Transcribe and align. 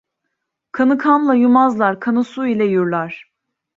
Kanı 0.71 0.97
kanla 0.97 1.35
yumazlar, 1.35 1.99
kanı 1.99 2.23
su 2.23 2.47
ile 2.47 2.65
yurlar. 2.65 3.31